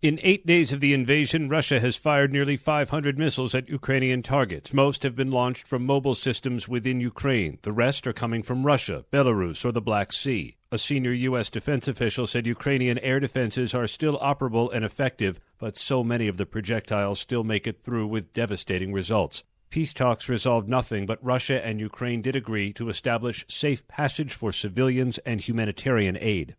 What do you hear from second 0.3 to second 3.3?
days of the invasion, Russia has fired nearly 500